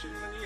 [0.00, 0.39] Christian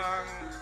[0.00, 0.56] kuwi-kuwi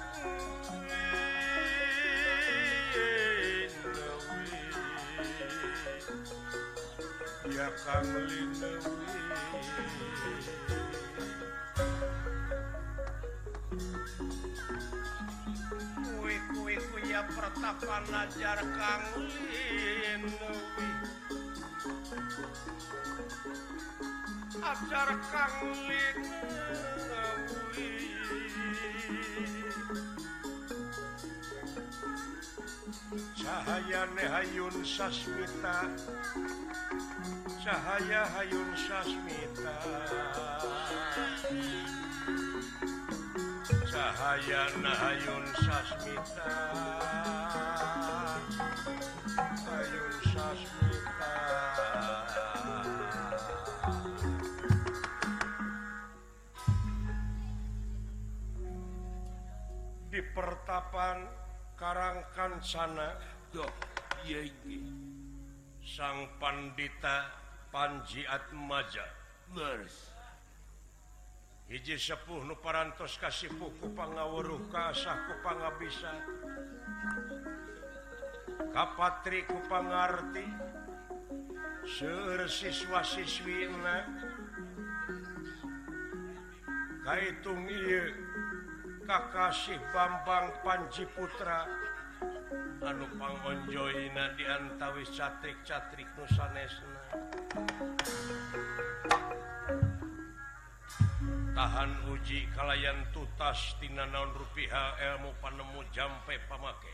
[16.91, 20.51] kuya pertapan ajar Kang Lindu
[24.63, 25.59] ajar kang
[33.49, 35.77] cahayane Hayun sasmita.
[37.65, 39.77] Cahaya Hayun sasmita.
[43.93, 46.49] Cahayana Hayun sasmita.
[49.69, 50.38] Hayun sasmita.
[60.69, 61.25] tatapan
[61.81, 63.17] Karangkan sana.
[63.49, 63.73] Doh
[65.81, 67.33] sang Pandita
[67.73, 69.09] Panjiatmaja
[71.73, 76.13] hiji sepuh nu parantos kasih puku pangawuruh kasahku pangabisa.
[78.69, 80.45] Kapatriku pangarti
[81.89, 84.05] seueur siswa-siswina
[87.09, 88.13] kaitung ieu
[89.09, 91.65] Kakasih Bambang Panji Putra
[92.85, 97.03] anu pangonjoina diantawis catrik-catrik Nusanesna
[101.57, 106.93] tahan uji kalayan tutastina naon rupiah elmu panemu jampe pamake.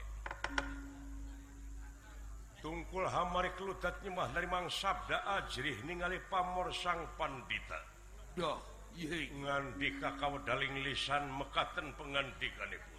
[2.63, 7.77] Tungkul hamari kelutatnya mah dari mang sabda ajrih ningali pamor sang pandita.
[8.39, 8.74] Doh
[9.43, 12.99] ngandika kau daling lisan mekaten pengantikan itu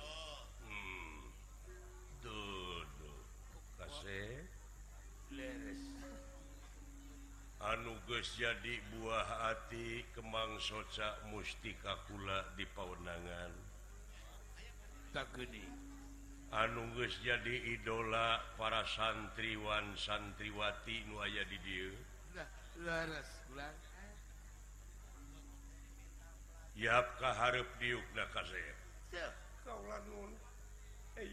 [0.68, 1.24] hmm.
[3.80, 4.44] kasih.
[7.66, 13.50] Anuges jadi buah hati kemang soca mustika kula di pawenangan.
[15.10, 15.34] Tak
[16.56, 21.92] anuges jadi idola para santriwan santriwati nuaya di dia
[26.76, 28.28] yapkah harap diukna
[31.16, 31.32] eh,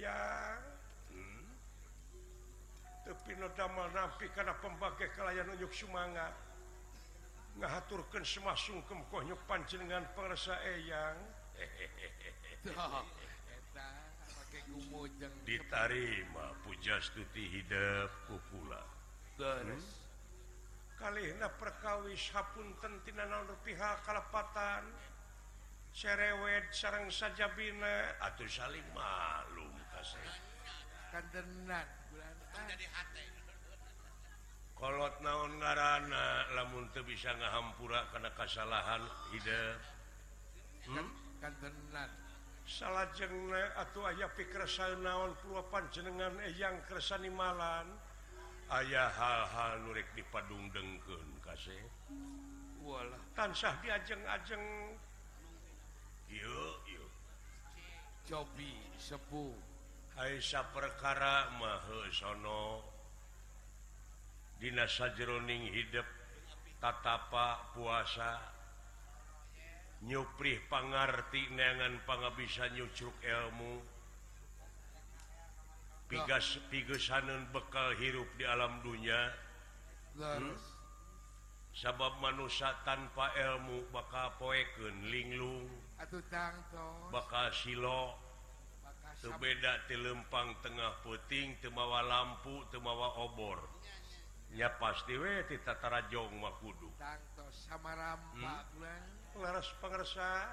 [1.11, 1.47] hmm?
[3.03, 3.35] tapi
[3.91, 6.31] nampi karena pembagai kalayan unjuk semangat
[7.59, 11.19] ngahaturkan semua sungkem konyuk panjenengan persa eyang.
[15.45, 18.81] Diterima pujastuti hidup kukula.
[19.33, 21.01] terus hmm?
[21.03, 23.27] kali perkawis hapun tentina
[23.67, 24.87] pihak kalepatan
[25.93, 28.17] cerewet sarang saja bina.
[28.21, 29.73] Atau saling malum
[34.83, 39.79] kolot naon ngarana lamun teu bisa ngahampura karena kesalahan ide
[40.91, 41.07] hmm?
[42.67, 43.31] salah jeng
[43.79, 47.87] atau ayah pikir saya naon puluhan jenengan eh, yang kersani malan.
[48.73, 51.83] Aya hal-hal nurrek dipadung dengkeun kasih.
[52.83, 53.21] Walah.
[53.39, 54.97] Tansah diajeng-ajeng
[58.23, 59.53] Cobi sepuh
[60.17, 62.81] Haisa perkara mahsono
[64.63, 66.07] Dinasa jeroning hidup
[66.79, 68.39] tatapa puasa.
[70.07, 73.83] Nyuprih pangarti neangan pangabisa nyucuk ilmu.
[76.07, 79.35] Pigas pigesanun bekal hirup di alam dunia
[80.15, 80.55] hmm?
[81.75, 85.82] sabab manusia tanpa ilmu bakal poeken linglung.
[87.13, 88.19] bakal silo
[89.39, 93.63] beda di lempang tengah puting temawa lampu temawa obor.
[94.53, 96.91] Ya pasti we Tatara jong wa Kudu.
[99.81, 100.53] Pengersatah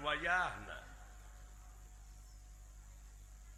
[0.00, 0.54] wayah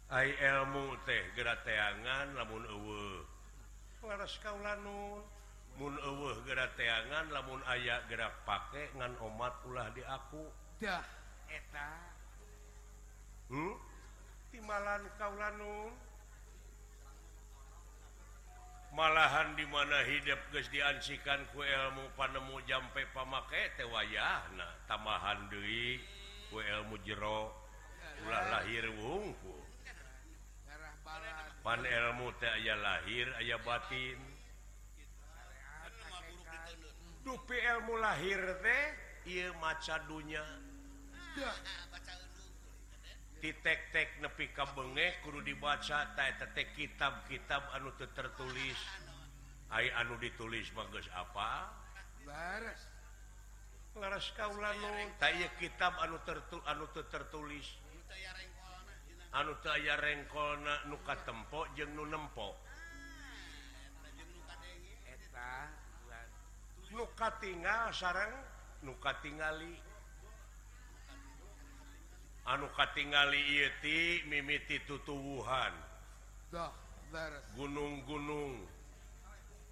[0.09, 2.65] ilmu teh gerateangan lamun
[5.79, 10.43] mun eueuh geura teangan lamun aya geura pake ngan omat ulah di aku.
[10.83, 11.03] Dah.
[11.49, 11.89] Eta.
[13.49, 13.73] Hmm?
[14.49, 15.93] timalan kaulanung
[18.89, 24.67] malahan di mana hidup geus diansikan ku ilmu panemu jampe pamake teh wayahna.
[24.89, 26.01] Tambahan deui
[26.49, 27.53] ku ilmu jero
[28.25, 29.55] ulah lahir wungku.
[31.61, 34.38] Pan ilmu teh aya lahir aya batin.
[37.23, 38.83] dupi ilmu lahir teh
[39.27, 40.43] ia maca dunya.
[43.39, 48.79] Titek-tek nepi ka bengeh kudu dibaca tetek kitab-kitab anu teu tertulis.
[49.71, 51.71] Ai anu ditulis bagus apa?
[55.55, 57.67] Kitab anu tertu anu tertulis.
[59.31, 62.68] Anu teu aya rengkolna nu katempo jeung nu nempo.
[66.93, 68.33] nuka tinggal sarang
[68.81, 69.75] nuka katingali.
[72.49, 73.05] Anuka ti
[74.25, 75.73] mimiti tutuwuhan.
[77.53, 78.65] Gunung-gunung.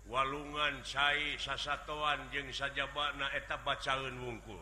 [0.08, 4.62] Walungan cai sasatoan jeung saja bakna eta bacaun wungkul.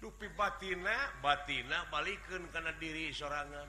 [0.00, 3.68] Dupi batina batina balikin karena diri sorangan.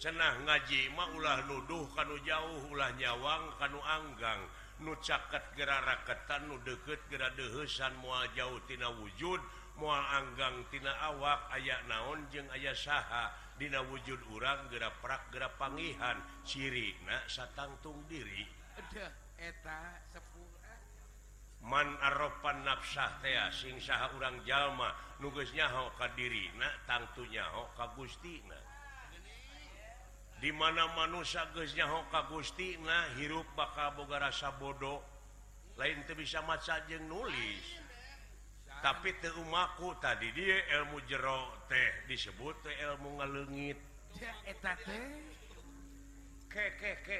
[0.00, 4.48] cenah ngaji mah ulah nuduh kanu jauh ulah nyawang kanu anggang.
[4.80, 9.36] Nu caket gera raketan nu deket gera deheusan moal jauh tina wujud
[9.76, 13.28] moal anggang tina awak aya naon jeung aya saha.
[13.60, 16.16] Dina wujud urang gera prak gera pangihan.
[16.48, 18.48] Ciri na satangtung diri.
[19.36, 20.64] Eta sepuluh.
[20.64, 20.80] Eh.
[21.60, 23.20] man aropan nafsah
[23.52, 24.96] sing saha urang jalma.
[25.20, 27.44] Nu geus nyaho ka diri na tangtunya
[27.76, 28.69] ka Gustina.
[30.40, 35.04] dimana manusia nyaho ka Gusti nah hirup bakal boga rasa bodoh.
[35.76, 37.80] Lain tuh bisa maca jeng nulis.
[38.80, 43.76] Tapi terumaku tadi dia ilmu jero teh disebut teh ilmu ngalengit.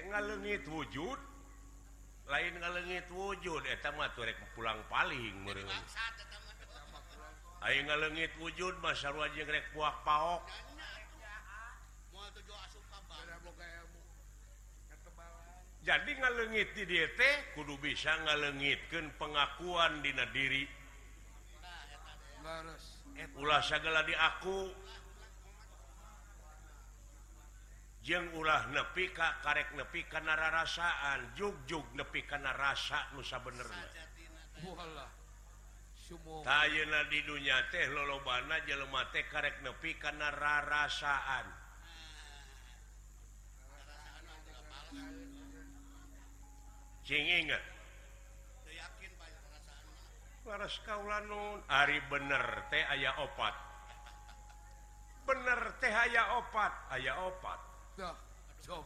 [0.08, 1.20] Ngalengit wujud.
[2.28, 3.60] Lain ngalengit wujud
[3.96, 5.44] maturek pulang paling
[7.84, 10.48] ngalengit wujud masa jeung rek buah paok.
[15.80, 17.20] jadi ngalengit di DT
[17.56, 20.80] kudu bisa ngalengitkan pengakuan Dina diri
[23.36, 24.60] ulah segala di aku.
[28.00, 33.68] Jeng ulah nepi Ka karek nepi karena rasaan jugjug nepi karena rasa nusa bener
[36.42, 36.74] tay
[37.12, 41.59] di dunia teh lolobana jelema teh karek nepi karena rarasaan.
[50.86, 53.54] kaulanun Ari bener teh aya opat.
[55.26, 57.60] Bener teh aya opat aya opat.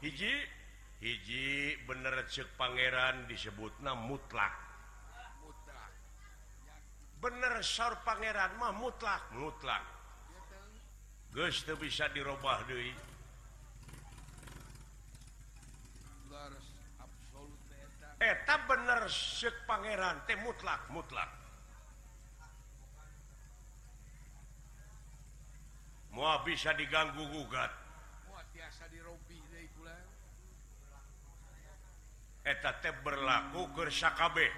[0.01, 0.33] Hiji
[1.05, 4.53] hiji bener cek Pangeran disebutna mutlak.
[7.21, 9.21] Bener sor Pangeran mah mutlak.
[9.37, 9.85] Mutlak.
[11.35, 13.14] Gu bisa dirubah deui.
[18.25, 21.29] eta bener sek Pangeran teh mutlak mutlak.
[26.15, 27.73] Mua bisa diganggu gugat.
[32.45, 34.53] Eta teh berlaku keur sakabeh.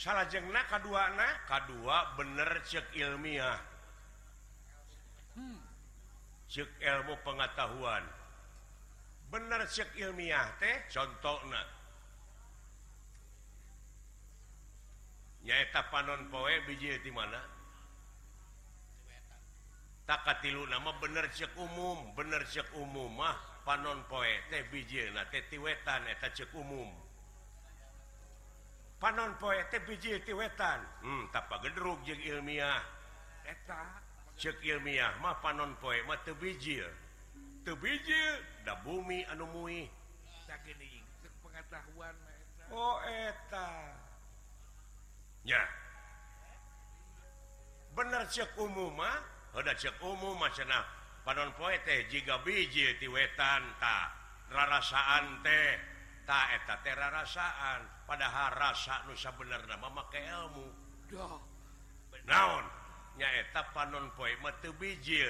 [0.00, 3.58] Salah jengna kedua kaduana kedua bener cek ilmiah.
[6.48, 8.19] Cek ilmu pengetahuan.
[9.30, 11.38] bener cek ilmiah teh contoh
[15.46, 17.40] nyaeta panon poe biji di mana?
[20.04, 23.38] Tak tilu nama bener cek umum bener cek umum mah.
[23.62, 26.90] Panon poe teh biji na teh tiwetan eta cek umum.
[28.98, 32.82] Panon poe teh biji tiwetan hmm tapa gedruk jeung ilmiah.
[33.46, 34.10] Eta.
[34.40, 36.88] Cek ilmiah mah panon poe mah teu bijil
[37.60, 39.88] teu bijil da bumi anumui
[41.42, 42.14] pengetahuan
[42.70, 42.96] oh,
[45.44, 45.62] ya.
[47.90, 48.54] Bener cek
[48.94, 49.18] mah
[49.58, 50.86] udah cek umum macana
[51.26, 54.14] panon poe teh jika biji ti wetan tak
[54.54, 55.74] rarasaan teh.
[56.24, 58.06] Tak eta teh rarasaan.
[58.06, 60.66] Padahal rasa nusa bener nama make ilmu.
[62.26, 62.64] Naon?
[63.18, 64.30] Nyaeta panon poe
[64.62, 65.26] teu biji.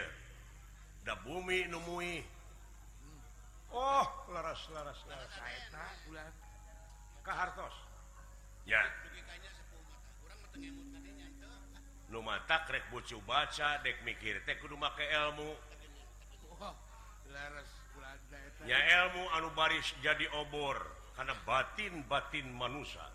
[1.00, 2.20] Da bumi numui
[3.70, 4.98] Oh laras laras
[7.22, 7.76] Kahartos
[8.66, 8.82] ya.
[12.10, 15.50] Nu mata krek bucu baca dek mikir teh kudu make ilmu
[16.58, 16.74] oh,
[18.66, 20.74] ya ilmu anu baris jadi obor
[21.14, 23.06] karena batin batin manusia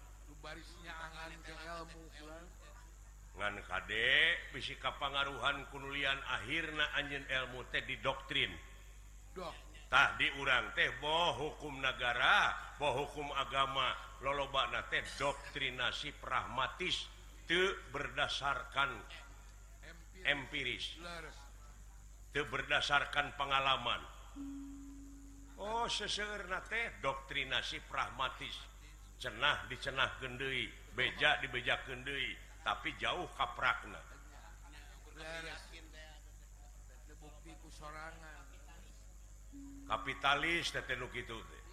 [3.35, 4.15] ngan kade
[4.55, 8.47] bisi kapangaruhan kunulian akhirnya anjen ilmu teh di doktrin.
[9.35, 9.64] Dok.
[9.95, 13.95] tadi urang teh bo hukum negara boh hukum agama.
[14.19, 17.07] Lolobak teh doktrinasi pragmatis
[17.47, 18.91] te berdasarkan
[20.27, 20.99] empiris
[22.35, 24.03] te berdasarkan pengalaman.
[25.55, 28.55] Oh teh doktrinasi pragmatis.
[29.15, 32.35] Cenah dicenah Kendui beja dibejak Kendui
[32.67, 34.03] tapi jauh kaprakna.
[39.87, 41.63] kapitalis teh nu kitu teh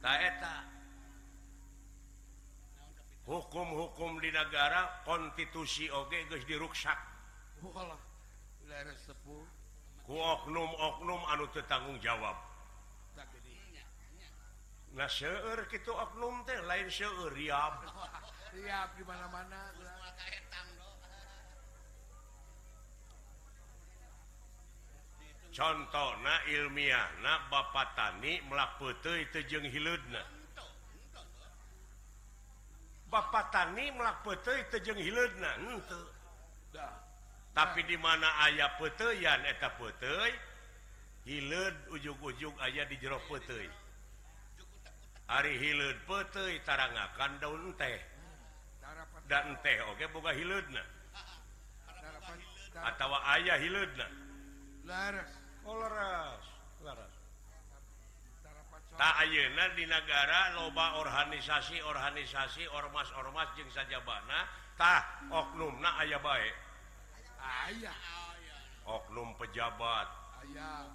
[0.00, 0.80] Taeta
[3.28, 6.98] hukum-hukum di negara konstitusi oge geus diruksak.
[10.08, 12.34] Ku oknum-oknum anu teu tanggung jawab.
[14.90, 17.86] Nah seueur kitu oknum teh lain seueur riab.
[18.56, 19.70] Riab di mana-mana.
[25.60, 30.24] contoh na ilmiah na Bapak tani melak putih itujung Hiludna
[33.12, 35.52] Bapak tani melak putih itujung Hiludna
[37.52, 40.32] tapi di mana ayah peteyan eta putih
[41.28, 43.68] Hilud ujung-ujung ayah di jero putih
[45.28, 48.00] hari Hilud putih tarangakan daun teh.
[49.28, 50.82] Dan teh oke buka Hiludna
[52.74, 54.08] atau ayah Hiludna
[54.88, 55.39] laras.
[59.00, 66.56] Ayeuna di negara loba organisasi organisasi ormas-ormas jeung sajabanatah oknum na aya baik
[68.86, 70.08] oknum pejabat.
[70.44, 70.88] Aya.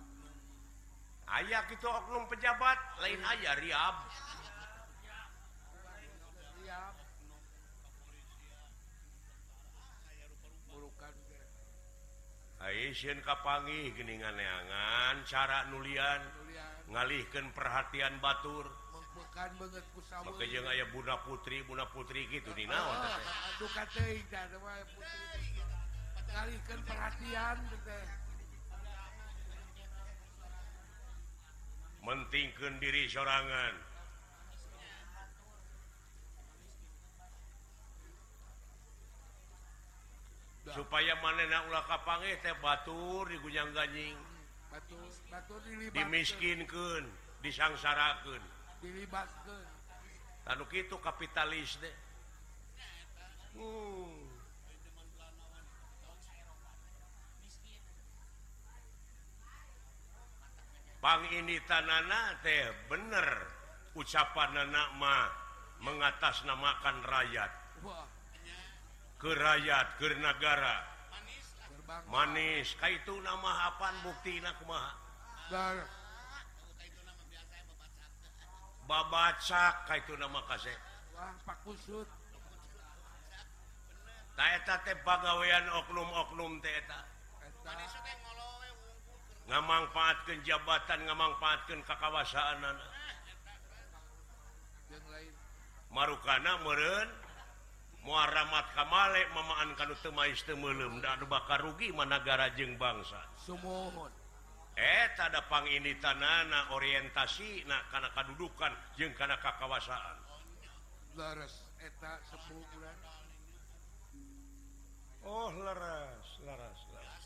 [1.25, 3.95] Ayaah itu oknum pejabat lain aya Riab.
[12.63, 16.21] Asian kapangi geninganeangan cara nulian
[16.87, 18.67] ngalihkan perhatian Batur.
[19.35, 22.67] Aya Bunda Putri Bunda Putri gitu Di
[26.83, 27.57] perhatian
[32.05, 33.84] mentingkan diri sorangan.
[40.73, 44.17] supaya manena ulah kapang teh Batur di Gujang ganjing
[45.93, 47.05] dimiskinkan
[47.45, 48.41] disangsarakan
[50.45, 51.95] lalu itu kapitalis deh.
[53.57, 54.13] Uh.
[61.01, 63.29] Bang ini tanana teh bener.
[63.95, 65.29] Ucapan anak mah
[65.79, 67.51] mengatasnamakan rakyat.
[67.85, 68.14] Wah.
[69.33, 70.85] rakyat ke negara.
[72.09, 73.95] Manis Ka itu nama apaan?
[74.05, 74.41] Bukti
[78.85, 80.43] babaca Ka itu nama
[85.01, 86.59] pegaweian oknum-oknum
[89.45, 92.89] ngamanfaatkan jabatan ngamanfaatkan kekawasaan anak
[95.93, 97.09] marukana meren
[98.05, 103.19] muaramat Kamalek memaankanlum bakar rugi managara jeng bangsa.
[103.41, 104.13] Sumohon
[104.75, 110.19] eh tadapang ini tanana orientasi nah karena kedudukan jeng karena kekawasaan
[111.15, 112.97] leres eta sepukulan
[115.23, 117.23] oh leres laras laras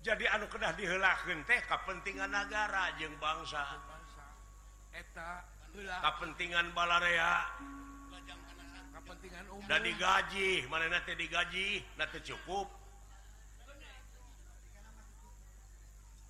[0.00, 3.68] jadi anu kedah dihelakeun teh kepentingan negara jeng bangsa.
[4.96, 5.44] Eta
[5.76, 7.44] kepentingan balarea
[9.66, 12.68] dan digaji mana nanti digaji nanti cukup.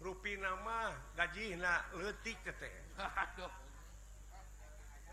[0.01, 2.73] Rupi nama gaji na letik kete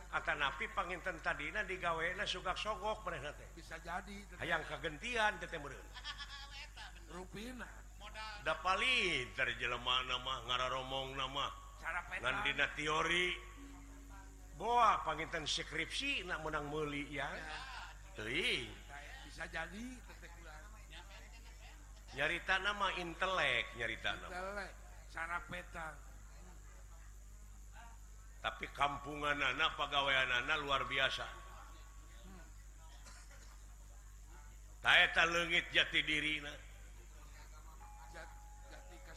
[0.08, 5.84] Ata napi panginten tadi digawe na suka sogok mana bisa jadi hayang kegentian tete meren
[7.16, 7.68] rupina
[8.48, 11.46] da paling dari jelema nama ngararomong nama.
[12.24, 13.36] Nandina teori.
[14.58, 17.30] Boa pangintan skripsi nak menang meli ya.
[18.18, 18.74] Teuing.
[19.30, 19.86] Bisa jadi
[22.18, 24.34] nyarita nama intelek nyarita nama.
[24.34, 24.72] Intelek,
[25.14, 25.96] cara petang.
[28.42, 31.30] Tapi kampungan anak pegawaian anak luar biasa.
[34.82, 36.54] Taeta lengit jati diri na.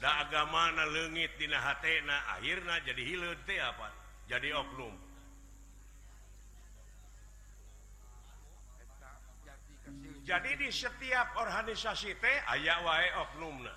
[0.01, 3.89] Da agama na lengit dina hatena akhirna jadi hileut teh apa?
[4.29, 5.10] Jadi oknum.
[10.25, 13.75] jadi di setiap organisasi teh aya wae oknumna.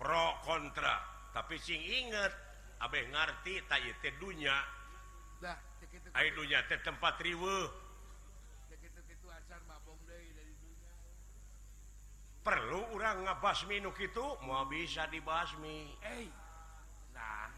[0.00, 0.96] Pro kontra.
[1.30, 2.32] Tapi sing inget
[2.80, 3.84] Abeh ngerti tay
[4.16, 4.56] dunya.
[6.16, 7.58] Dunya tempat riwe
[12.40, 15.92] perlu orang ngebasmi minuk itu mau bisa dibasmi.
[16.00, 16.26] Hey.
[17.12, 17.52] nah,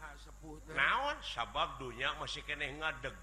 [0.75, 1.17] naon?
[1.23, 3.15] Sabab dunya masih kene ngadeg.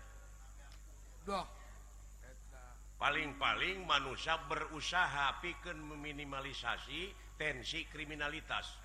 [3.01, 8.77] paling-paling manusia berusaha piken meminimalisasi tensi kriminalitas.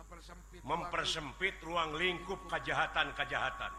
[0.00, 3.72] Mempersempit, mempersempit ruang lingkup kejahatan-kejahatan.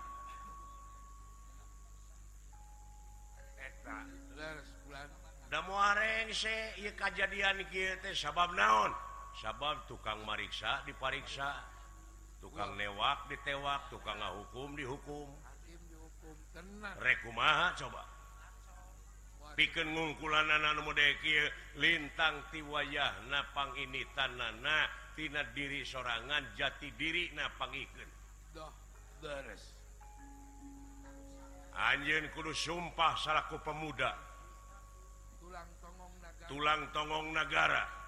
[7.00, 7.58] Kejadian
[8.16, 8.92] sabab naon?
[9.40, 11.64] Sabab tukang mariksa dipariksa
[12.44, 15.32] tukang newak ditewak tukang hukum dihukum.
[17.00, 18.04] rekuma coba.
[19.56, 28.10] Bikin ngungkulan anakdekil lintang tiwayah napang ini tananatina diri sorangan jati diri napang ikan.
[31.72, 34.16] Anjin kudu sumpah salahku pemuda.
[36.48, 38.02] Tulang tongong negara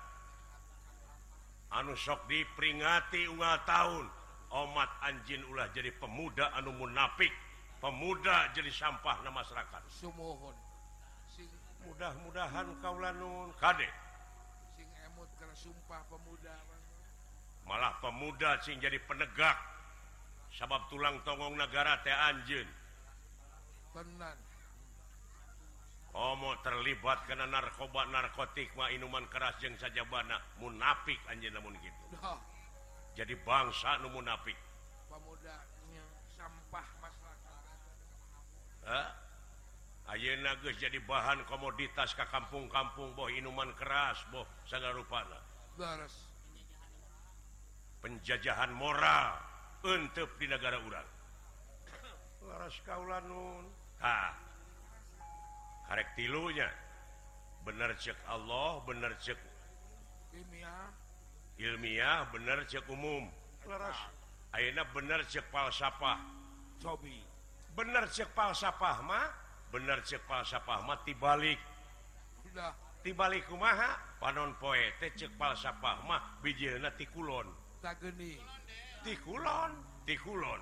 [1.74, 4.06] anu sok diperingati Unga tahun
[4.54, 7.34] omat anjin ulah jadi pemuda anu munafik.
[7.84, 10.56] pemuda jadi sampah nama masyarakat Sumohon
[11.84, 13.92] mudah-mudahan kaulanun Kadek
[15.54, 16.56] sumpah pemuda
[17.68, 19.60] malah pemuda sing jadi penegak
[20.56, 22.66] sabab tulang togong negara teh Anjun
[23.94, 24.34] Benar.
[26.10, 32.06] Komo terlibat karena narkoba narkotik mah inuman keras jeng saja bana munafik anjing namun gitu.
[32.18, 32.38] Duh.
[33.14, 34.58] Jadi bangsa nu munafik.
[40.04, 45.40] Ayeuna geus jadi bahan komoditas ke kampung-kampung boh inuman keras boh segala rupana.
[48.04, 49.40] Penjajahan moral
[49.88, 51.08] untuk di negara urang.
[52.44, 53.64] Laras kaulanun
[54.04, 54.36] ah
[55.88, 56.68] karek tilunya.
[57.64, 59.40] Bener cek Allah bener cek
[60.36, 60.92] ilmiah.
[61.56, 63.32] Ilmiah bener cek umum.
[63.64, 63.96] Laras
[64.52, 66.20] ayeuna bener cek falsafah.
[66.84, 67.33] Cobi
[67.74, 69.20] bener cepalsapahma
[69.74, 71.58] bener cepalsapahma dibalik
[72.54, 72.72] udah
[73.04, 74.00] dibalik kumaha?
[74.22, 77.50] Panon poe teh cepalsapahma bijna tikulon
[79.04, 79.72] tikulon
[80.08, 80.62] tikulon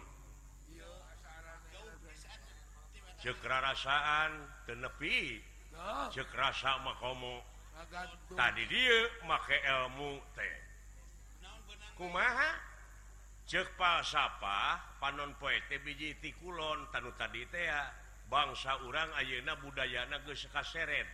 [3.21, 4.31] cekrarasaan
[4.65, 5.37] tenepi
[6.09, 7.45] cekrasa makomo
[8.33, 10.55] tadi dia make ilmu teh.
[11.97, 12.70] Kumaha?
[13.77, 17.43] palsapa panon poete biji tikulon tanu tadi
[18.31, 21.07] bangsa urang Ayeuna budayana kaseret.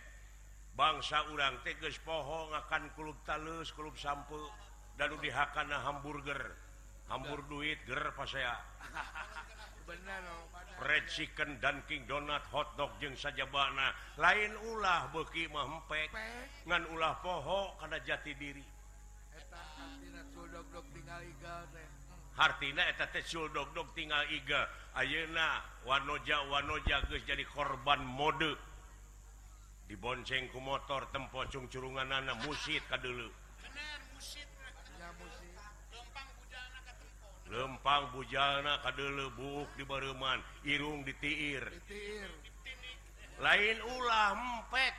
[0.78, 4.38] Bangsa urang teges pohong akan klub talus klub sampu
[4.94, 6.54] dan dihakana hamburger.
[7.10, 8.54] Hambur duit ger saya.
[10.78, 16.12] Red chicken dan King donat hotdog jeng saja bana lain ulah beki mempek
[16.68, 18.77] ngan ulah pohok karena jati diri.
[22.38, 22.86] hartina
[23.52, 24.70] dogdog tinggal iga.
[24.94, 28.54] Ayeuna wanoja wanoja geus jadi korban mode.
[29.90, 33.28] Diboncengku motor tempocung curungan anak musid ka dulu
[37.48, 41.64] lempang bujana ka dulu buk di Bareman irung ditiir.
[43.40, 44.94] Lain ulah empek.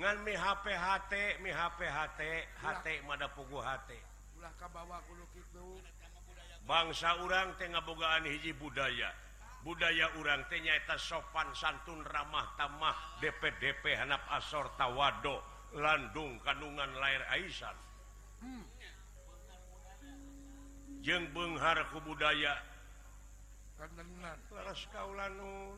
[0.00, 1.12] Ngan mi HPHT
[1.44, 2.20] mi HPHT
[2.62, 3.90] HT mada pugu HT
[4.40, 5.68] ulah kabawa kudu kitu
[6.64, 9.12] bangsa urang tengah ngabogaan hiji budaya.
[9.60, 15.44] Budaya urang tenyaeta sopan santun ramah tamah DPDP hanap asor tawado
[15.76, 17.76] landung kandungan lair aisan.
[18.40, 18.64] Hmm.
[21.04, 22.56] jeng benghar ku budaya.
[24.56, 25.76] Laras kaulanu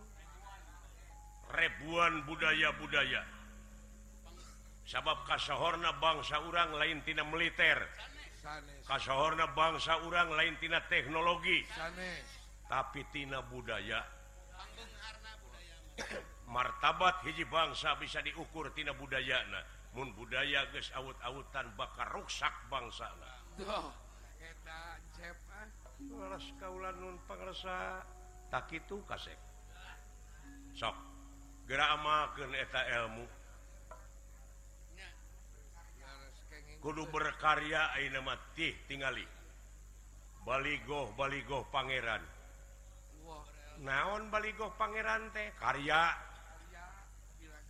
[1.51, 3.27] ribuan budaya-budaya.
[4.87, 7.83] Sabab kasohorna bangsa urang lain tina militer.
[8.87, 11.63] kasohorna bangsa orang laintina teknologi.
[12.69, 14.01] Tapitina budaya.
[16.55, 19.63] Martabat hiji bangsa bisa diukur tina budayana.
[19.93, 23.09] Mun budaya guys awut-autan bakar ruksak bangsa
[28.53, 29.39] tak itu kasek.
[30.77, 30.97] Sok
[31.69, 33.42] gerama eta ilmu
[36.83, 39.25] kudu berkarya Ainamatih tingali.
[40.43, 42.21] Baligoh Baligoh Pangeran.
[43.81, 45.55] Naon Baligoh Pangeran teh?
[45.57, 46.11] Karya.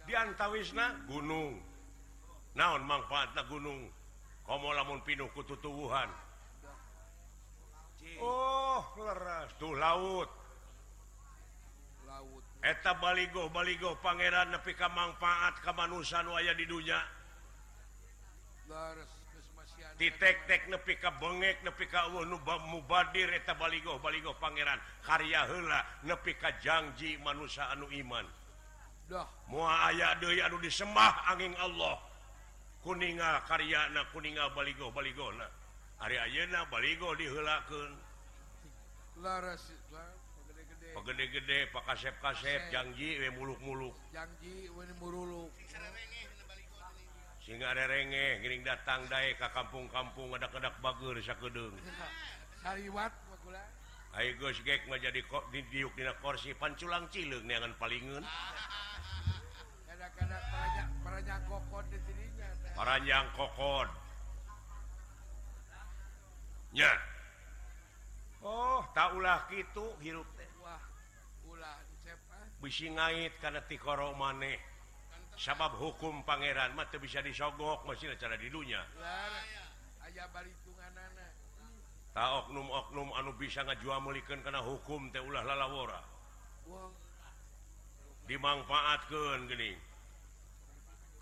[0.09, 1.61] Diantawisna gunung.
[2.57, 3.92] Naon manfaatna gunung?
[4.42, 6.11] Komo lamun pinuh kututuwuhan
[8.18, 10.27] Oh leras tuh laut
[12.07, 12.44] laut.
[12.62, 16.98] Eta baligoh baligoh Pangeran nepi ka manfaat ka manusia nu aya di dunya.
[19.98, 22.38] titek-tek nepi ka bengek nepi ka nu
[22.70, 24.80] mubadir eta baligoh baligoh Pangeran.
[25.06, 28.26] Karya heula nepi ka janji manusia anu iman.
[29.06, 29.26] Dah.
[29.46, 31.98] Mua aya deui anu disembah angin Allah.
[32.82, 35.46] Kuninga karyana kuninga Baligo Baligona
[36.02, 37.94] ari ayeuna Baligo diheulakeun
[39.22, 39.70] laras
[41.06, 43.94] gede-gede pak kasep-kasep janji we muluk-muluk.
[44.11, 45.50] Janji we muluk.
[47.42, 51.74] sing ada renge giring datang dae ka kampung-kampung ada kedak bager sakedeung
[52.62, 53.59] Sariwat makula.
[54.14, 58.22] Ayo geus gek mah jadi kok di diuk dina kursi panculang cileung neangan palingeun
[59.88, 62.48] Kadang-kadang paranya paranya kokon di dirinya.
[62.62, 62.72] teh.
[62.78, 63.88] paranjang kokod
[66.72, 66.92] nya
[68.46, 70.78] oh tak ulah gitu hirup teh Wah.
[71.50, 72.20] Ulah dicep.
[72.31, 72.46] ah.
[72.62, 74.61] bisi ngait karena tikoro maneh
[75.36, 78.82] sabab hukum Pangeran mata bisa disogok masih cara didunya
[82.12, 86.00] tak oknum-oknum anu bisa ngajual mulikan karena hukum teh ulah lalawora.
[88.28, 89.80] Dimanfaatkan geuning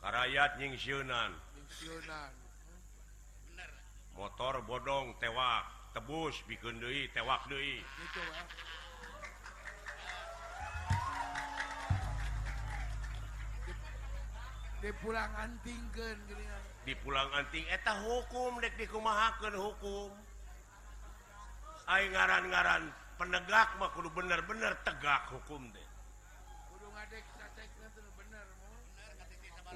[0.02, 1.30] karayat nyingsiunan.
[4.18, 7.78] Motor bodong tewak tebus bikin deui tewak deui.
[14.80, 15.28] di pulang
[15.62, 20.10] geuningan di pulang anting eta hukum dek dikumahakeun hukum.
[21.84, 22.82] Ay ngaran ngaran
[23.20, 25.90] penegak mah kudu bener-bener tegak hukum deh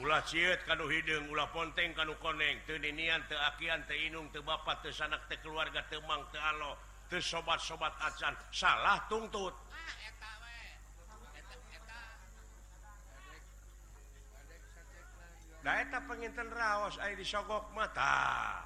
[0.03, 2.59] ulah ciut kanu hidung ulah ponteng kanu koneng.
[2.67, 6.43] Teu ninian teu akian teu inung teu bapak teu sanak teu keluarga teu mang teu
[6.43, 6.75] alo
[7.07, 8.35] teu sobat-sobat acan.
[8.51, 9.55] Salah tuntut
[15.65, 18.61] daeta penginten raos air disogok mata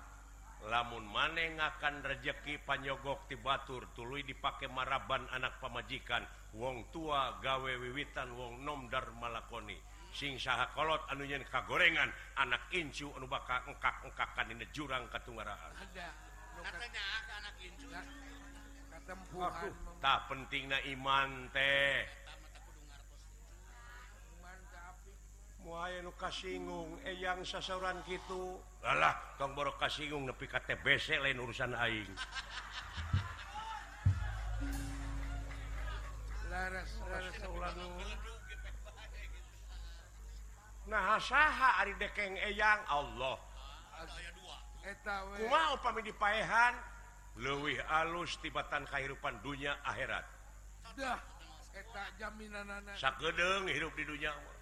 [0.66, 6.26] lamun maneh akan rejeki panyogok ti Batur tuluy dipakai maraban anak pemajikan
[6.58, 9.78] wong tua gawe wiwitan wong nomdar malakoni.
[10.10, 12.10] Sing saha kolot anunya kagorengan.
[12.40, 16.08] Anak incu anu bakal engkak engkakan ini jurang ketungaraan ada.
[16.58, 17.04] Katanya
[17.38, 17.86] anak incu.
[20.02, 22.02] Tak pentingna iman teh.
[26.18, 29.14] kasinggung eyang sasaran gitu kalah
[29.54, 32.12] boro kasinggung nepi KTBC lain urusan aing.
[36.48, 37.36] Laras, laras,
[40.88, 42.80] nah saha ari dekeng eyang?
[42.90, 43.36] Allah.
[45.46, 46.74] Mau pami dipaehan?
[47.38, 50.26] Leuwih alus tibatan kehidupan dunia akhirat.
[50.98, 51.20] Dah
[51.78, 52.66] eta jaminan
[52.98, 54.57] sakeudeung hidup di dunia Allah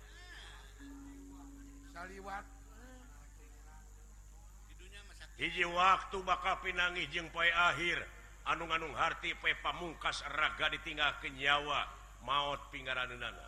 [1.96, 2.44] saliwat
[5.40, 8.04] hiji waktu bakal pinangi jeung poe akhir
[8.44, 11.88] anung-anung harti pe pamungkas raga ditinggal ke nyawa
[12.20, 13.46] maut pinggaran nana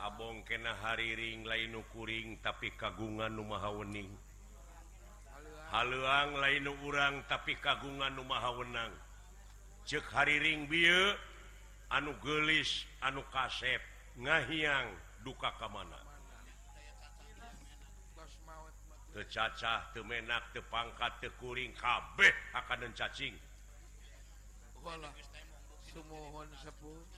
[0.00, 4.08] Abong kena hariring lain ukuring tapi kagungan Numaha wening.
[5.70, 8.92] haluang lain urang tapi kagungan Numaha wenang.
[9.86, 11.14] Cek hariring bieu
[11.90, 13.80] anu gelis anu kasep
[14.18, 14.90] ngahiang
[15.26, 15.98] duka kamana.
[19.10, 23.34] Tercacah temenak tepangkat tekuring kabeh akan cacing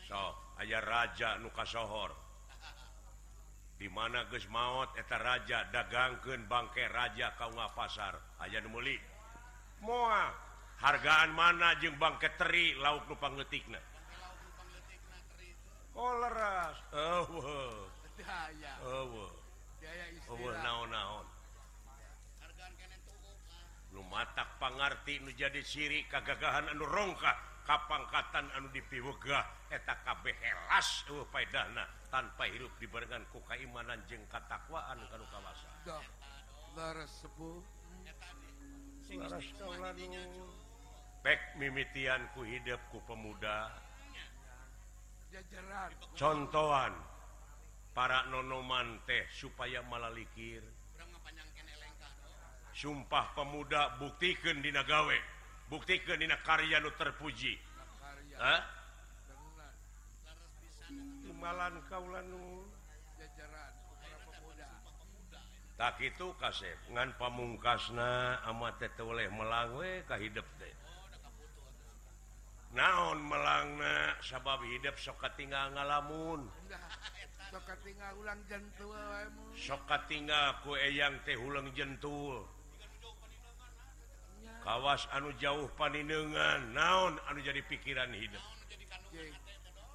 [0.09, 0.23] so
[0.59, 2.11] aya raja nukasohor
[3.83, 8.15] dimana geus maut eta raja dagangken bangke raja kau nga pasar
[8.63, 8.95] nu muli
[9.83, 10.31] mua
[10.79, 13.67] hargaan mana jeung bangke teri laut lupangetik
[20.31, 21.27] oh, naon-naon.
[23.93, 27.52] Lumatak pangarti nu jadi siri kagagahan anu rongkah.
[27.63, 35.25] kapangkatan anu dipiwegah eta kabeh helas paedahna tanpa hirup dibarengan ku kaimanan jeung katakwaan kanu
[35.31, 35.71] kawasa.
[36.77, 37.63] Laras sepuh.
[39.13, 40.45] Laras kaulanu
[41.23, 43.71] pek mimitian ku hidup ku pemuda.
[45.33, 45.91] Jajaran.
[46.19, 46.93] Contohan
[47.97, 50.61] para nonoman teh supaya malalikir.
[52.73, 55.32] Sumpah pemuda buktikeun dina gawe.
[55.73, 57.57] buktikeun Nina karya nu terpuji.
[61.43, 62.23] Malan pemuda.
[65.75, 70.71] tak itu kasep ngan pamungkasna amat oleh melangwe ka hidup teh.
[72.79, 76.47] Naon melangna sabab hidup soka tinggal ngalamun.
[77.51, 78.95] Soka tinggal ulang jentul
[79.59, 82.47] soka tinggal ku eyang teh ulang jentul.
[84.63, 88.43] kawas anu jauh paninengan naon anu jadi pikiran hidup.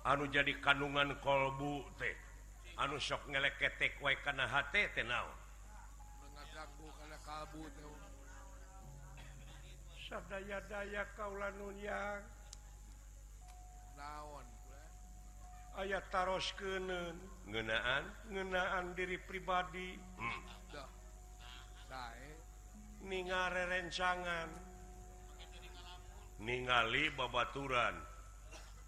[0.04, 2.16] Anu jadi kandungan kolbu teh.
[2.78, 4.46] Anu sok ngelekketek wa karena
[5.08, 5.38] naon?
[10.08, 12.24] Sadaya-daya kaula nunyang
[14.00, 14.46] naon
[15.78, 18.04] ayat taros kenen ngenaan?
[18.32, 20.00] Ngenaan diri pribadi.
[20.18, 20.42] Hmm.
[23.08, 24.50] ningarerencangan
[26.44, 27.96] ningali babaturan.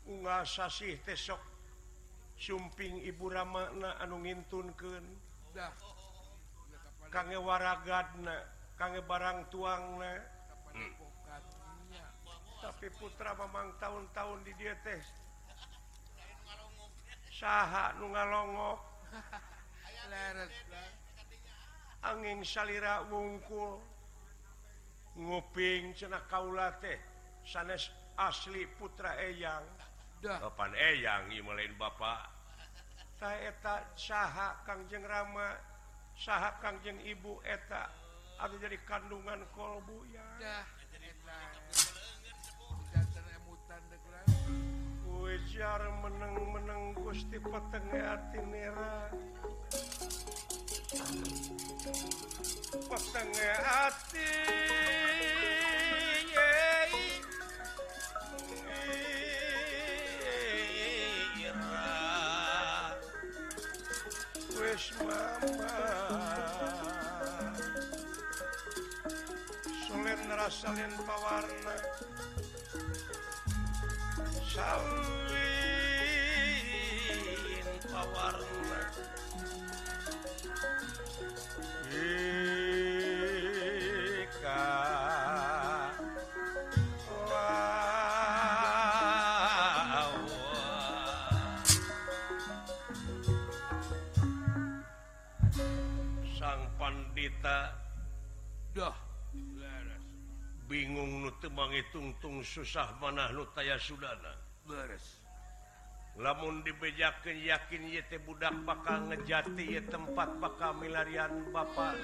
[0.10, 1.38] Ngasih tesok
[2.34, 5.06] sumping Ibu Ramakna anu ngintunken
[7.14, 8.42] kangge waragadna
[8.78, 10.14] kangge barang tuangna.
[12.60, 15.00] Tapi putra memang tahun-tahun di dia teh
[17.32, 18.80] saha nu ngalongok.
[22.10, 23.99] Angin salira wungkul.
[25.20, 26.96] nguping cena kaula teh
[27.44, 29.68] sanes asli putra Eyang.
[30.24, 32.40] Kapan Eyang lain Bapak
[33.20, 35.60] eta saha Kangjeng Rama
[36.16, 37.92] saha Kangjeng Ibu eta
[38.40, 40.24] ada jadi kandungan kolbu ya.
[45.20, 49.12] Ujar meneng-meneng Gusti petenge ati nera.
[52.88, 54.32] Petenge ati.
[69.88, 71.76] sulit ngerasalin pewarna
[74.52, 75.00] sawwin
[77.88, 78.80] pewarna
[101.00, 104.36] bingung tebangi tungtung susah manah nu taya Sudana.
[106.20, 111.96] Lamun dibejakan yakin yete budak bakal ngejati ye tempat bakal milarian Bapak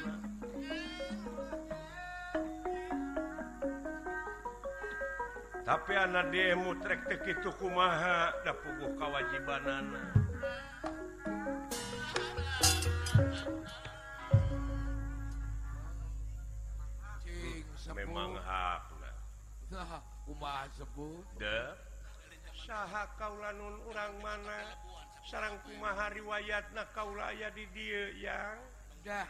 [5.68, 10.25] tapi anak mutrek trek kitu kumaha dapuguh kewajiban anak
[20.76, 21.24] disebut
[22.68, 24.76] saha kaulanun urang mana?
[25.26, 28.60] Sarang kumaha riwayat na kaulaya di dieu yang?
[29.08, 29.26] Dah.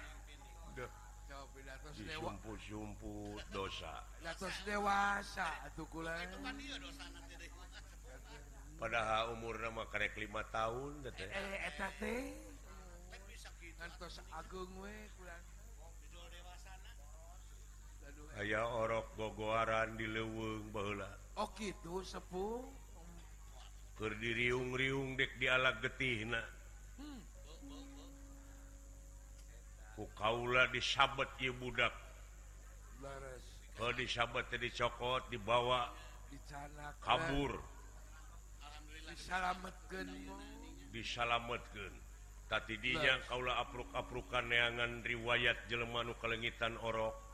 [1.96, 4.04] Disumpu-sumpu dosa.
[4.26, 6.18] Latos dewasa atuh kula.
[8.76, 11.30] Padahal umur nama karek lima tahun teh.
[11.30, 12.34] Eh, eh eta teh?
[13.80, 15.38] Ngantos agung we kula.
[18.40, 22.64] aya orok gogoaran di leweng bahula Oh gitu sepung.
[24.00, 26.40] Berdiriung-riung dek di alat getihna.
[26.96, 27.20] Hmm.
[29.96, 31.92] ku kaula disabet ieu budak.
[33.76, 35.92] Kalau disabet tadi cokot dibawa
[37.04, 37.60] kabur.
[39.12, 40.08] Disalametkan
[40.92, 41.96] disalametkeun.
[42.52, 47.25] Tadi dinya kaula apruk-aprukan neangan riwayat jelemanu kelengitan orok.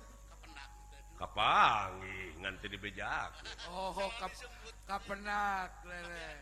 [1.22, 3.30] kapangi nganti dibejak
[3.70, 4.34] oh, oh kap,
[4.90, 6.34] kapenak lele.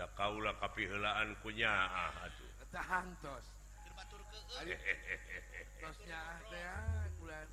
[0.00, 2.50] Da kaula kapiheulaan ku nyaah atuh.
[2.72, 3.46] Tahan tos
[5.84, 7.48] tosnya teh ah, bulan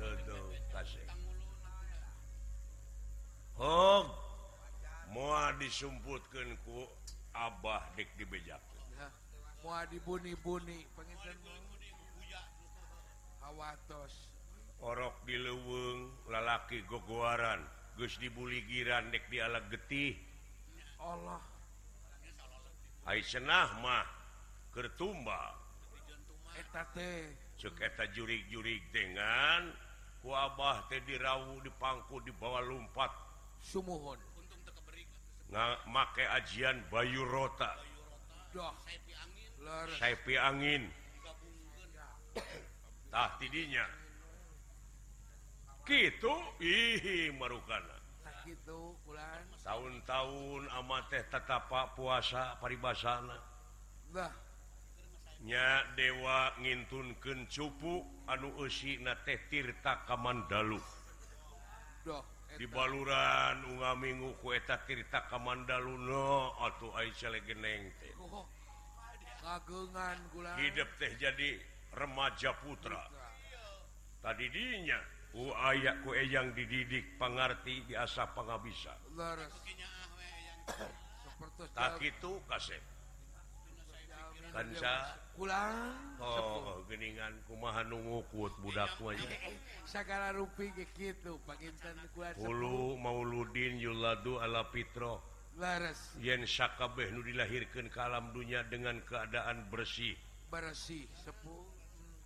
[0.00, 0.40] dodo
[0.72, 1.04] kasih.
[3.60, 4.08] Hog
[5.12, 6.88] moa disumputkeun ku
[7.36, 8.58] Abah dik dibejak
[9.60, 11.36] moa dibuni-buni panginten
[13.44, 14.29] awatos
[14.80, 17.60] orok di leweng lalaki gogoaran
[18.00, 20.16] Gus dibully giran dek di alat getih.
[21.04, 21.36] Allah.
[23.04, 23.20] Teh.
[24.70, 25.52] Kertumba
[27.60, 29.68] suketa jurig-jurig dengan
[30.24, 33.12] kuabah teh dirawu dipangku di bawah lumpat.
[33.60, 34.16] Sumuhun.
[35.52, 37.76] Nggak make ajian Bayu Rota.
[40.00, 42.42] Saipi angin, angin.
[43.12, 43.99] tah tidinya.
[45.90, 46.30] gitu
[46.62, 47.82] ih marukan
[49.66, 53.34] tahun-tahun amat teh tetapa puasa paribasananya
[55.98, 60.78] dewa ngintun kencupu anu usi na teh tirta kamandalu.
[62.50, 68.14] Di baluran unga minggu ku eta tirta kamandalu no atau Aisyah legeneng teh.
[70.58, 71.60] Hidup teh jadi
[71.94, 73.06] remaja putra.
[74.20, 78.94] Tadi dinya ku aya ku eyang dididik pangarti biasa pangabisa.
[79.14, 80.60] Leres kinya ah we yang
[81.22, 82.82] seperti tak itu kasep.
[84.50, 89.30] Kanca kulan oh geningan kumaha nungukut budak mah nya.
[89.46, 89.54] Eh,
[89.86, 95.22] sagala rupi ge kitu panginten kulan Ulu mauludin yuladu ala pitro
[95.54, 100.18] leres yen sakabeh nu dilahirkeun ka alam dunia dengan keadaan bersih.
[100.50, 101.69] Bersih sepuh.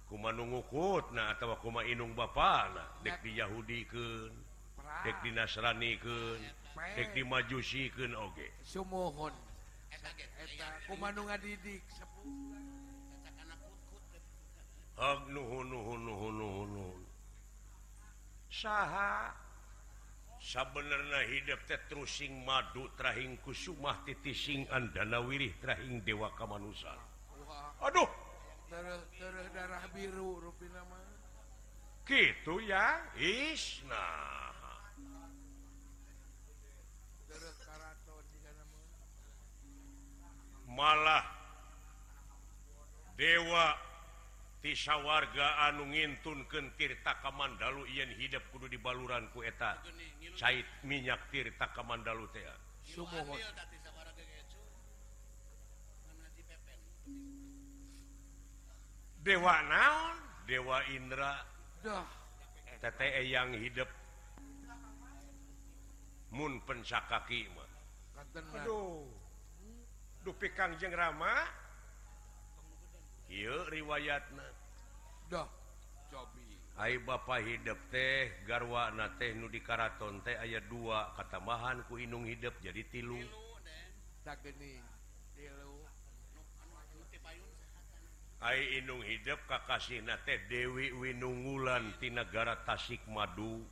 [0.08, 4.28] kumanungukut nah atau kuma inung Bapak nah dek di Yahudi ke
[5.04, 6.18] dek di Nasrani ke
[6.96, 9.32] dek di Majusi ke oge sumuhun
[10.86, 11.82] kumanung adidik
[14.94, 17.02] Hag nuhun nuhun nuhun nuhun nuhun
[18.46, 19.34] saha
[20.38, 26.94] sabenerna hidup teh terusing madu trahing kusumah titising andana wirih trahing dewa kamanusan.
[27.82, 28.23] Aduh!
[29.54, 30.42] darah biru
[32.04, 34.06] gitu ya Isna
[40.74, 41.22] malah
[43.14, 43.78] dewa
[44.58, 49.78] tisa warga anu ngintun tirta Kamandalu yen hidup kudu di baluran kueta
[50.34, 52.54] cait minyak tirta Kamandalu Tea
[59.24, 60.16] dewa naon?
[60.44, 61.40] Dewa Indra.
[62.84, 63.88] Tete yang hidup
[66.34, 66.60] Moon
[68.60, 69.08] aduh.
[70.20, 71.32] Dupi Kangjeng Rama.
[73.30, 74.24] Iu, riwayat
[76.74, 82.26] Hai Bapak hidup teh garwana teh nu di Karaton teh ayat dua katambahan ku inung
[82.26, 83.22] hidup jadi tilu.
[84.26, 84.42] Tak
[88.52, 89.40] Inung hidup
[90.28, 93.64] teh Dewi Winungulan di negara Tasik Madu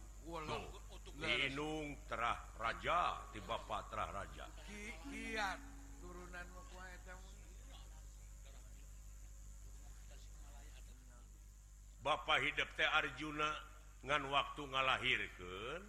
[1.22, 4.48] Inung terah Raja ti bapa terah Raja.
[6.00, 6.46] Turunan
[12.02, 13.50] Bapak hidup teh Arjuna
[14.02, 15.82] ngan waktu ngalahirkan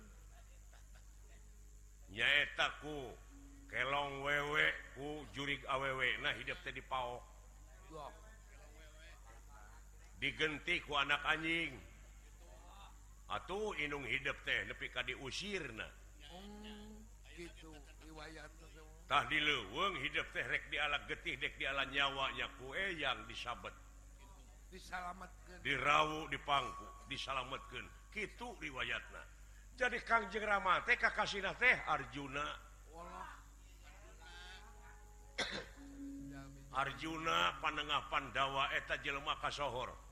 [2.13, 3.17] nyaetaku
[3.65, 7.23] kelong wewekku jurig awewek nah hidup teh di Paok.
[10.24, 11.76] digentiku anak anjing.
[13.28, 15.91] Atuh inung hidup teh lebih ka diusirnatah
[19.28, 23.76] dileweng hidup teh rek di alat getih dek di alat nyawanya kue yang disabet.
[25.59, 27.84] Dirawu dipangku disalamatkan
[28.15, 29.21] gitu riwayatna.
[29.76, 32.47] Jadi Kangjeng Rama teh Kakasina teh Arjuna.
[36.74, 40.03] Arjuna panengah pandawa eta jelema kasohor.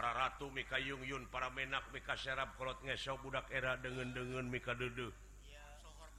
[0.00, 4.72] para Ratu Mikayung Yun para menak Mika serap kolot ngesok budak era dengan dengan Mika
[4.72, 5.12] dede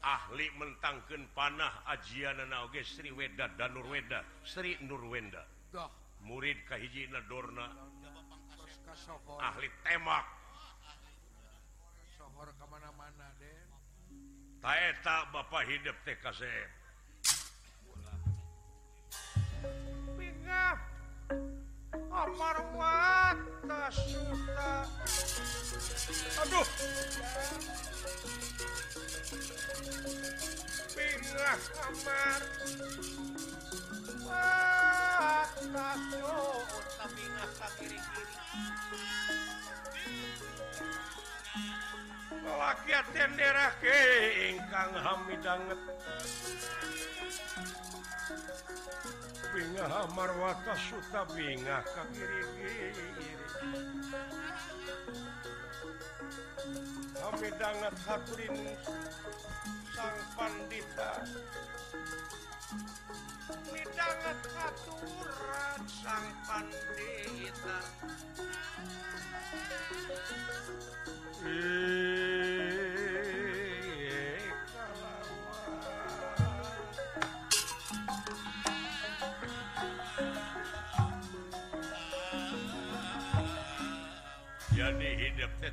[0.05, 5.41] ahli mentangkan panah ajian oge Sri Weda dan Nurweda Sri Nurwenda
[6.21, 7.73] murid kahiji Dorna.
[9.41, 10.29] Ahli temak.
[14.61, 16.45] Taeta Bapak hidup TKC
[20.13, 20.77] Bingah
[21.92, 24.88] Amar mata suta.
[26.39, 26.68] Aduh.
[30.96, 32.42] Pingah amar.
[34.24, 38.36] Mata suta pingah ka kiri-kiri.
[42.39, 45.82] Lelaki tendera keingkang hamidanget.
[49.52, 52.24] bingah marwata suta bingah kami
[57.60, 58.56] dangat haturin
[59.91, 61.12] sang pandita
[63.76, 67.80] midangat haturan sang pandita
[71.41, 72.20] Ih.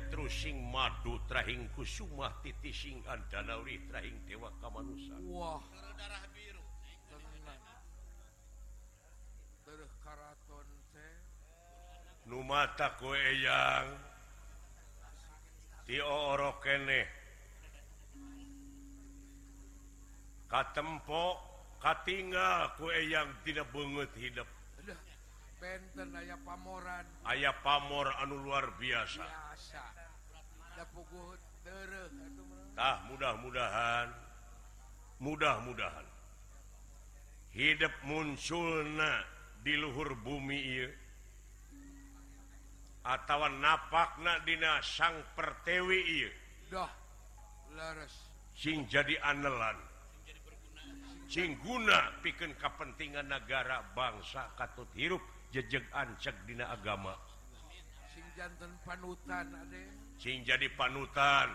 [0.07, 5.59] terussing madu trahing kusumah titising Andauri trahing dewa kamanusan Wah.
[5.99, 6.63] Darah biru.
[12.29, 13.89] Nu mata kue yang
[15.89, 17.01] dioro kene.
[20.45, 21.37] Katempo
[21.81, 24.58] katinggal kue yang tidak banget hidup.
[25.59, 27.05] benten aya pamoran.
[27.27, 29.83] Aya pamor anu luar biasa, biasa.
[32.73, 34.07] tah mudah-mudahan.
[35.19, 36.07] Mudah-mudahan.
[37.51, 39.27] Hidup munculna
[39.59, 40.91] di luhur bumi ieu.
[43.03, 46.31] Atau napakna Dina sang pertewi
[48.59, 49.79] sing jadi anelan.
[51.29, 55.21] Singguna pikeun kepentingan negara bangsa katut hirup.
[55.49, 57.17] jejeg ancek dina agama.
[58.87, 59.51] Panutan
[60.15, 61.51] sing jadi panutan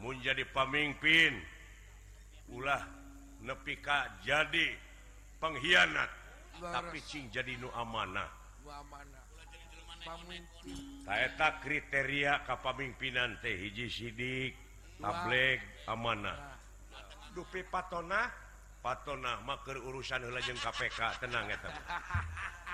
[0.00, 1.36] menjadi pemimpin
[2.48, 2.80] ulah
[3.44, 4.72] nepika jadi
[5.36, 6.10] pengkhianat.
[6.58, 8.26] Tapi sing jadi nu amanah.
[11.04, 14.52] Taeta kriteria kapamimpinan teh hiji sidik
[14.98, 16.56] tablek amanah.
[17.36, 18.26] Dupi patona
[18.80, 21.58] patona maker urusan lajeng KPK tenang ya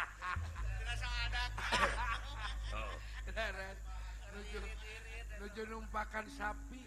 [5.74, 6.80] numpakan sapi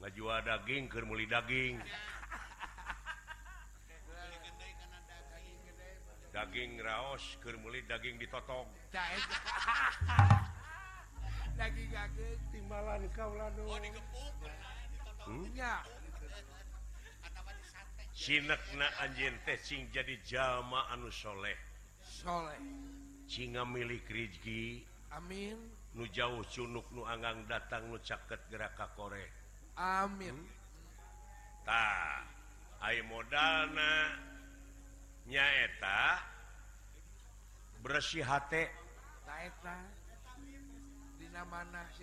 [0.00, 1.80] ngajual daging ke muli daging
[6.32, 8.68] daging raos ke muli daging ditotong
[11.56, 11.90] daging
[12.52, 13.32] timbalan kau
[18.12, 18.60] sinak
[19.00, 21.73] anjeun teh tesing jadi jama anu soleh
[22.24, 22.56] soleh.
[23.28, 24.80] Singa milik Rizki
[25.12, 25.60] Amin.
[25.94, 29.28] Nu jauh cunuk nu Angang datang nu caket geraka Korea
[29.78, 30.40] hmm?
[32.82, 33.94] ai modalna?
[35.24, 36.20] Nyaeta
[37.80, 38.20] bersih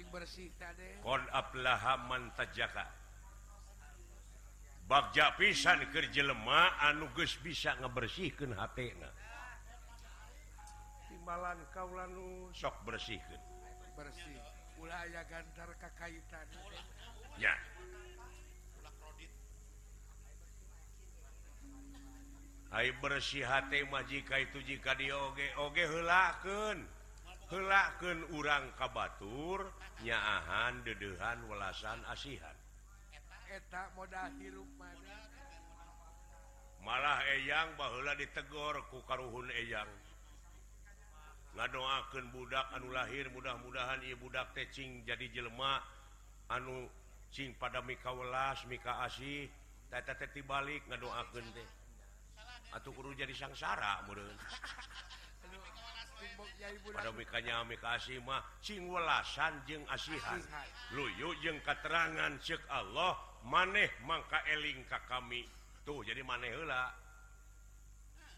[0.09, 2.85] bersihlahamanjaka
[4.89, 9.13] bagja pisan kerja lemah anuges bisa ngebersihkan hatna
[11.31, 13.39] balalan kaulanu sok bersihkeun
[13.95, 14.35] bersih.
[14.83, 16.43] Ulaya gantar kekaitan.
[17.39, 17.55] Ya.
[22.67, 26.83] Hai bersih hati majika itu jika dioge oge helaken
[27.47, 29.71] helaken urang kabatur
[30.03, 32.55] nyaahan dedehan welasan asihan.
[33.47, 34.67] Eta modal hirup
[36.81, 39.87] malah eyang bahula ditegor ku karuhun eyang.
[41.55, 45.83] ngadoakan budak anu lahir mudah-mudahan ieu budak tecing jadi jelma
[46.51, 46.87] anu
[47.31, 49.47] Cing pada Mika welas Mika asih
[49.87, 51.69] tete balik ngadoakan teh.
[52.75, 54.23] Atau guru jadi sangsara mudah
[56.91, 60.43] pada mikanya mikasih mah sing welasan jeung asihan.
[60.91, 63.15] Luyu jeung katerangan cek Allah
[63.47, 65.47] maneh mangka eling ka kami.
[65.87, 66.91] Tuh jadi maneh heula.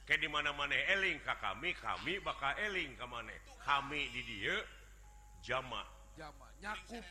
[0.04, 4.58] ke di mana-mana eling Ka kami kami bakal eling ke maneh kami di dia
[5.44, 5.84] jama.
[6.60, 7.06] Nyakup.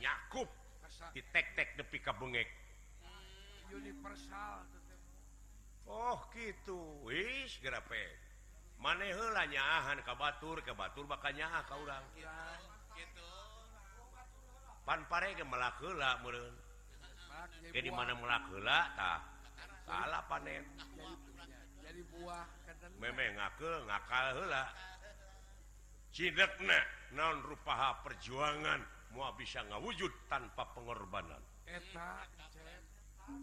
[0.00, 0.48] Nyakup.
[1.12, 2.48] Ditek-tek depi kabungek
[5.86, 6.78] Oh gitu.
[7.06, 8.04] Wis gerape.
[8.80, 12.04] Manehlah nyaahan ka Batur ke Batur makanya ka kau orang
[14.80, 16.54] pan pare ke melakela meureun.
[17.70, 19.20] Ke di mana melakela tah.
[19.86, 20.64] Salah panen.
[22.00, 22.46] jadi buah
[22.96, 24.64] meme ngakel ngakal heula.
[26.16, 26.80] Cidekna
[27.12, 28.80] naon rupaha perjuangan
[29.12, 31.44] mau bisa ngawujud tanpa pengorbanan.
[31.68, 32.24] Eta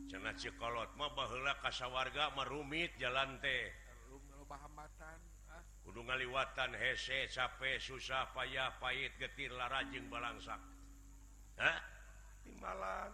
[0.10, 3.70] cenah cikolot mah baheula kasawarga marumit jalan teh.
[4.50, 5.20] Pahamatan
[5.54, 5.62] ah.
[5.86, 10.58] kudu ngaliwatan hese capek susah payah pahit getir larajeng balangsak.
[11.62, 11.78] Hah?
[12.42, 13.12] Timbalan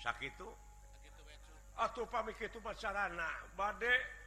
[0.00, 0.48] sakit itu?
[1.76, 3.28] Atuh pamik itu pacarana
[3.60, 4.23] bade.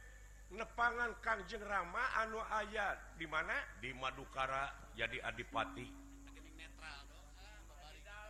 [0.52, 2.96] nepangan Kangjeng Rama anu ayat.
[3.20, 3.54] Di mana?
[3.80, 6.08] Di Madukara jadi Adipati.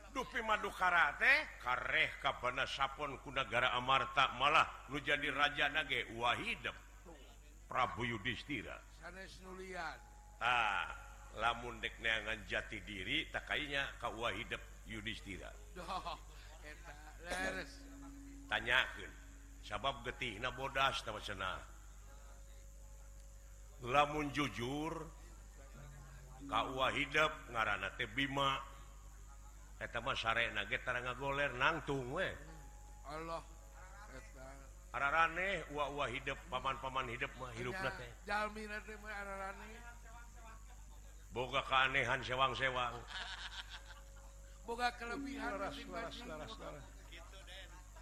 [0.09, 1.39] Dupi Madukara teh?
[1.63, 6.75] Kareh kapan sapon kunagara Amarta malah lu jadi raja nage wahidep
[7.69, 8.81] Prabu Yudhistira.
[8.99, 10.01] Sanes nulian.
[10.41, 10.89] Ah
[11.37, 15.53] lamun dek neangan jati diri tak kainya ka wahidep Yudhistira.
[18.49, 19.13] Tanyakan
[19.61, 21.78] sabab getih na bodas tawa cenah?
[23.83, 25.07] lamun jujur
[26.49, 28.59] kaua hidup ngarana teh bima.
[29.79, 32.27] Eta mah sare na ge tara ngagoler nangtung we.
[33.07, 33.43] Allah
[34.91, 38.11] ararane ua ua hidup paman-paman hidup mah hirupna teh.
[38.27, 39.69] jalmina teh mah ararane.
[41.31, 42.97] Boga keanehan sewang-sewang.
[44.67, 46.87] Boga kelebihan laras laras laras laras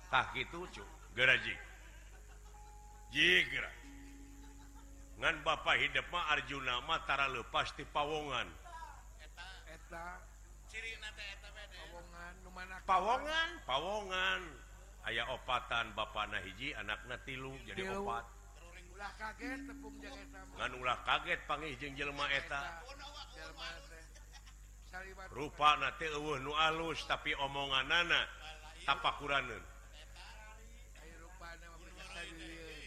[0.09, 0.85] tah kitu cu.
[1.17, 1.59] Gerajik
[3.13, 3.86] jigrak
[5.17, 8.49] ngan bapak hidup mah Arjuna mah tara lepas ti pawongan.
[9.21, 9.47] Eta.
[9.73, 10.05] Eta
[10.69, 14.43] ciri nate eta bede pawongan nu mana pawongan pawongan.
[15.07, 18.03] Aya opatan bapakna hiji anakna tilu jadi Tiu.
[18.05, 18.25] opat.
[18.97, 22.61] Ulah kaget tepung jeung eta ngan ulah kaget panggih jeung jelema eta.
[25.29, 28.25] rupa nate eueuh nu alus tapi omonganana
[28.89, 29.76] tapakuraneun.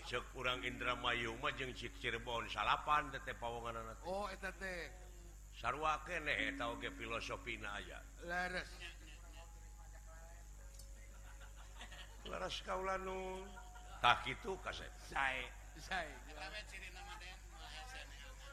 [0.09, 4.89] cek kurang Indramayuma jeung si Cirebon salapan tete pawongan anak oh eta teh.
[5.53, 8.01] Sarua kene eta oge filosofina aya.
[8.25, 8.73] Leres
[12.25, 13.45] laras kaula nu
[14.01, 15.45] tah kitu kaset sae.
[15.77, 16.09] Sae.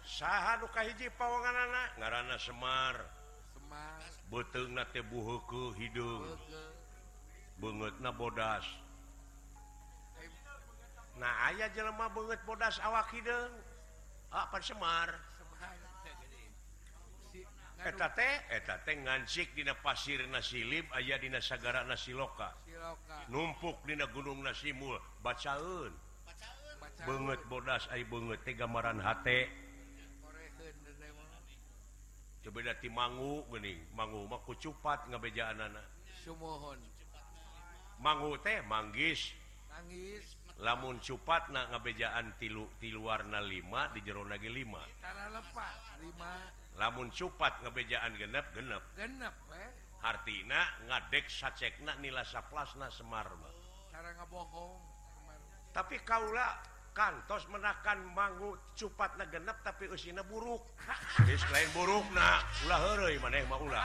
[0.04, 3.00] Saha nu kahiji pawongan anak ngaranna Semar.
[3.56, 6.36] Semar beteungna teh buheuke hidung.
[7.56, 8.85] Beungeutna bodas.
[11.16, 13.52] Nah aya jelema banget bodas awak hidung
[14.28, 15.10] apa ah, Semar.
[19.54, 21.84] Dina Di pasir nasilib ayah di siloka.
[21.86, 22.50] Nasiloka
[23.30, 25.92] numpuk Dina Gunung Nasimul bacaun
[27.04, 29.08] banget bodas ay banget gambaran H
[32.46, 35.82] beda tim manggu bening manggu maku cupat ngebejaan anak
[36.38, 36.78] mohon
[38.02, 39.34] manggu teh manggis.
[39.70, 44.56] Nangis lamun cupat na ngabejaan tilu tilu warna 5 di jero lagi 5
[46.80, 48.82] lamun cupat ngabejaan genep genep.
[48.96, 49.68] Genep eh?
[50.00, 53.28] hartina ngadek sacekna nila saplasna Semar
[54.32, 54.80] bohong
[55.76, 56.56] tapi kaula
[56.96, 60.64] kantos menakan manggu cupat na genep tapi usina buruk.
[61.28, 63.84] Dis lain buruk na ulah heureuy maneh mah ulah.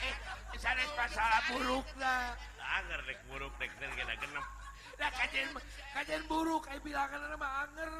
[0.00, 0.16] Eh,
[0.56, 2.32] Sanes pasal buruk lah
[2.80, 4.59] anger dek buruk dek genep.
[5.00, 5.48] nah, kajian,
[5.96, 7.92] kajian buruk kayak bilangan mah anger.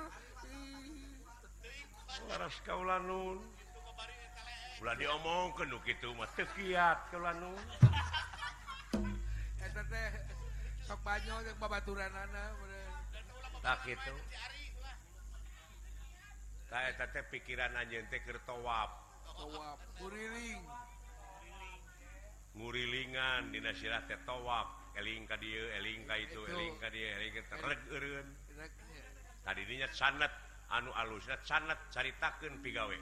[2.29, 3.39] Laras kaulanun
[4.81, 7.61] Ulah diomongkeun nu kitu mah teu kiat kaula nun
[9.61, 10.11] Eta eh, teh
[10.89, 12.45] sok banyol jeung babaturanana
[13.61, 14.17] Tak kitu.
[16.73, 18.91] Tak eta teh pikiran anjeun teh keur tawaf
[19.29, 20.65] Tawaf kuriling
[22.57, 27.33] Ngurilingan dina sirah teh tawaf eling ka dia eling ka itu eling ka dia eling
[27.39, 28.29] ka tereg eureun.
[29.41, 30.33] Tadi dinya sanat
[30.71, 32.99] anu alusna sanat caritakeun pigawe.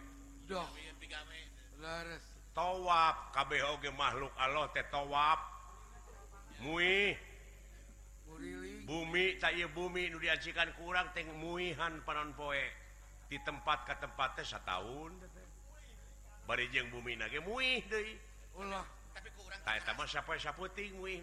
[0.48, 0.68] Duh.
[0.98, 1.38] Pigawe
[1.78, 5.38] leres tawaf kabeh oge makhluk Allah teh tawaf
[6.58, 7.14] muih
[8.82, 12.64] bumi tak bumi nu diajikan kurang teng muihan panon poe.
[13.28, 15.12] Di tempat ke tempat satu tahun
[16.48, 18.16] bari jeung bumi nage muih deui
[18.56, 18.86] ulah.
[19.12, 21.20] Tapi kurang tak eta mah siapa ting muih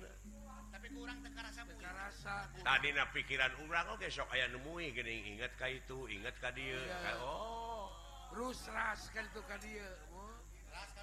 [2.66, 6.42] tadi pikiran urang oke sok aya nemui gini inget ka itu inget oh.
[6.42, 6.82] ka dia.
[7.22, 7.86] Oh.
[8.34, 9.90] Terus ras kan itu ka dia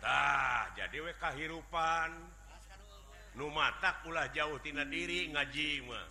[0.03, 2.11] tah jadi we kahirupan.
[3.33, 6.07] Nu matak ulah jauh tina diri ngaji mah.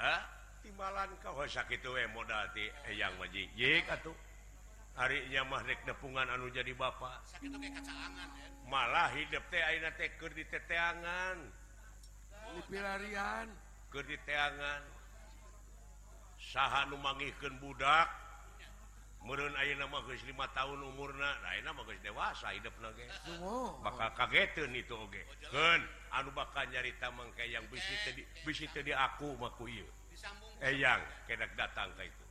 [0.00, 0.22] Ah
[0.64, 4.16] timbalan kau oh, sakit we modal ti eh, eyang maji jik atuh.
[4.98, 7.82] harinya mah rek nepungan anu jadi bapak sakit tuh kayak
[8.70, 11.38] malah hidup teh ayeuna teh keur di teteangan
[12.66, 13.46] pilarian.
[13.90, 14.82] Keur diteangan
[16.38, 18.06] saha nu manggihkeun budak
[19.20, 23.06] meureun ayeuna mah geus 5 tahun umurna da ayeuna mah geus dewasa hidupna ge.
[23.26, 25.82] Semua bakal kageteun itu oge keun
[26.14, 28.14] anu bakal nyarita mangke yang bisi teh
[28.46, 29.86] bisi teh di aku mah ku ieu.
[30.10, 30.50] Disambung.
[30.62, 32.24] Eh, Eyang kedak datang ka itu.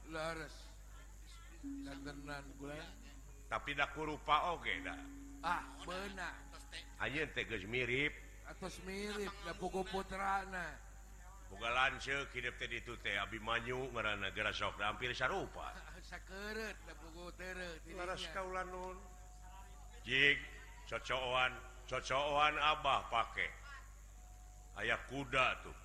[3.50, 4.94] tapi da kurupa oge oke
[5.44, 6.36] ah benar
[7.00, 8.14] aja geus mirip
[8.50, 10.90] Atos mirip da pugu putrana
[11.50, 15.74] Boga lanceuk hidup teh ditu teh Abimanyu ngaranna geura sok hampir sarupa.
[16.10, 17.98] Sakeureut da pugu teureuh.
[17.98, 18.98] Laras kaulan nun.
[20.06, 20.38] Jig
[20.86, 21.58] cocokan
[21.90, 23.50] cocokan Abah pake.
[24.78, 25.78] Aya kuda tuh.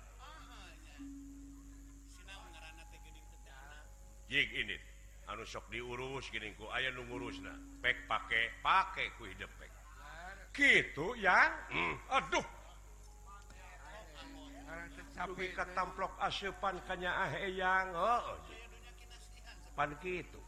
[4.29, 4.77] Jig ini.
[5.25, 7.41] anu sok diurus giniku aya nu ngurus
[7.81, 9.25] pek pake pake ku
[10.55, 11.95] gitu ya hmm.
[12.07, 12.47] aduh.
[15.15, 18.39] Tapi ketamplok asupan kanya eh, aheyang oh, oh
[19.75, 20.39] pan gitu.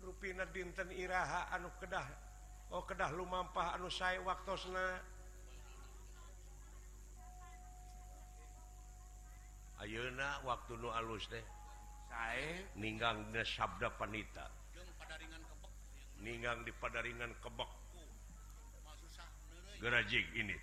[0.00, 2.08] Rupina dinten Iraha anu kedah
[2.70, 5.02] Oh kedah lumampah anu saya waktosna.
[9.80, 11.42] Ayeuna waktu nu alus deh
[12.76, 14.46] ninggang Sabda Panita.
[16.20, 17.70] Ninggang di padaringan kebek.
[19.80, 20.56] Gerajik ini.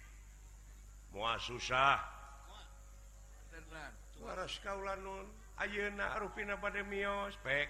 [1.15, 1.97] Mua susah
[4.61, 5.25] kaulanun
[5.57, 7.69] Ayeuna Arupina bade mios pek.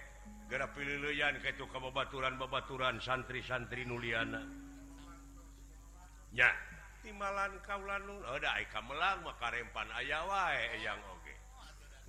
[0.51, 4.67] Gerak pililuyan ke itu kebebaturan bebaturan santri-santri Nuliana
[6.36, 6.53] ya
[7.01, 11.32] timalan kaulanun ada oh, kamelang maka rempan ayawa yang oge.
[11.32, 11.38] Okay.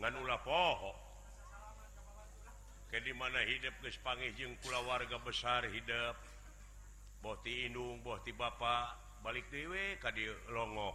[0.02, 1.07] nganula pohok
[2.88, 6.16] ke dimana hidup Gepanggi jeung pula warga besar hidup.
[7.18, 10.94] Indung, Inung bohti Bapak balik dewe dieu longok.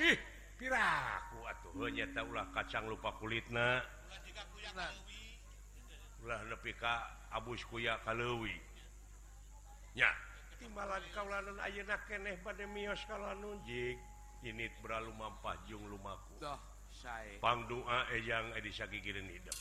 [0.00, 0.18] Ih
[0.58, 3.84] piraku atuhnya taulah kacang lupa kulitna.
[6.24, 8.58] Ulah lebih Ka Abus kuya kalauwinya
[10.58, 13.94] timbalan kaulanan ayeuna keneh bade mios kalanunjik
[14.42, 16.42] init beralu mampah jung lumaku.
[17.38, 19.54] Pangdoa ejang eh, edisa eh, gigireun hidup.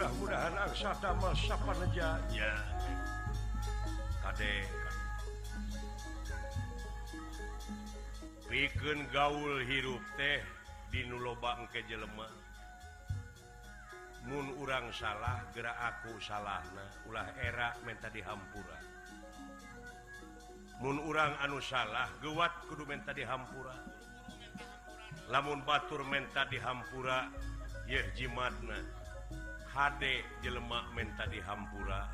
[0.00, 0.56] mudah-mudahan
[1.36, 2.56] sapaneja ya
[4.24, 4.64] Kadek
[8.48, 10.40] bikin gaul hirup teh
[10.88, 12.32] dinu loba ke jelema
[14.24, 18.80] Mun urang salah gerak aku salahna ulah era menta dihampura
[20.80, 23.76] Mun urang anu salah gewat kudu menta dihampura.
[25.28, 27.28] Lamun Batur menta dihampura
[27.84, 28.99] Yeh jimatna.
[29.70, 32.10] HD jelemak menta dihampura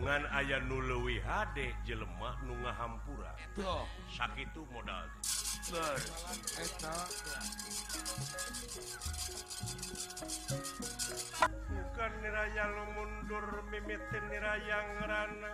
[0.00, 3.36] ngan aya nulewi HD jelemak nunga Hampura
[4.08, 5.04] sakit modal.
[11.68, 15.52] Bukan niraya lo mundur mimitin niraya ngerana.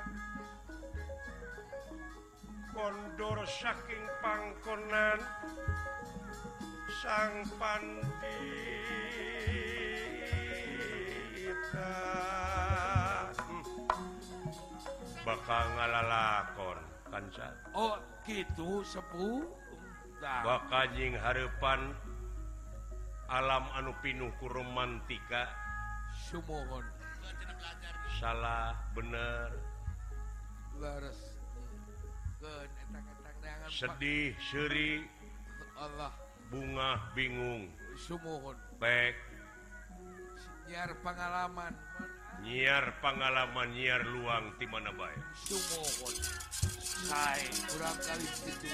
[2.71, 5.19] Kondor saking pangkonan
[7.03, 8.39] sang panti
[11.75, 13.62] Hmm.
[15.27, 16.79] bakal ngalalakon
[17.11, 19.43] kanca Oh gitu sepuh
[20.23, 21.95] bakal nying Harepan
[23.27, 25.51] alam anu pinuhku romantika.
[26.31, 26.87] Sumohon.
[28.23, 29.51] Salah bener.
[33.67, 35.03] Sedih Syri
[35.75, 36.14] Allah.
[36.47, 37.67] Bunga bingung.
[37.99, 38.55] Sumohon.
[38.79, 39.19] Baik.
[40.67, 41.75] nyiar pengalaman
[42.43, 45.23] nyiar pengalaman nyiar luang di mana baik
[47.71, 48.71] kurang kali itu